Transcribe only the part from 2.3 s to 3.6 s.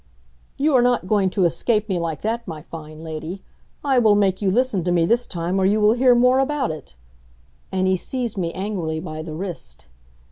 my fine lady.